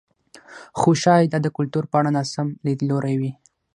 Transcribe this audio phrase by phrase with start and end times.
[0.79, 3.31] خو ښايي دا د کلتور په اړه ناسم لیدلوری وي.